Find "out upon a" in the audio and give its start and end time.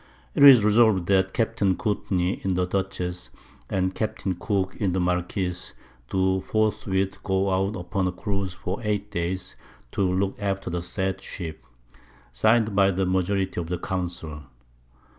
7.51-8.11